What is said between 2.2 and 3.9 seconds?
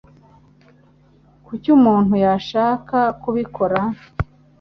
yashaka kubikora?